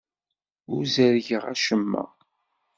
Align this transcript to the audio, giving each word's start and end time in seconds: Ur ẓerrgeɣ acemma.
Ur 0.73 0.83
ẓerrgeɣ 0.93 1.43
acemma. 1.53 2.03